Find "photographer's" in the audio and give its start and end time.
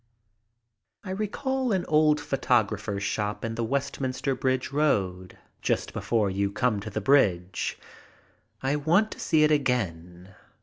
2.19-3.03